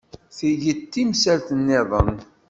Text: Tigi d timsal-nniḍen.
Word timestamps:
Tigi 0.35 0.73
d 0.79 0.81
timsal-nniḍen. 0.91 2.11